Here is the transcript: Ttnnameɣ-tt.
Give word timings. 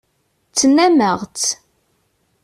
Ttnnameɣ-tt. 0.51 1.47